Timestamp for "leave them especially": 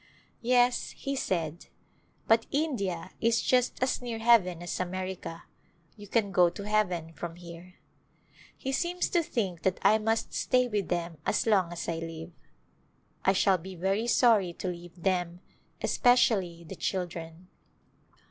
14.69-16.63